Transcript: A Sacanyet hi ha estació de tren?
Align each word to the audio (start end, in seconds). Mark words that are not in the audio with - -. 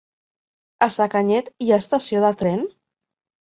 A 0.85 0.87
Sacanyet 0.95 1.51
hi 1.65 1.69
ha 1.75 1.79
estació 1.85 2.23
de 2.25 2.33
tren? 2.41 2.67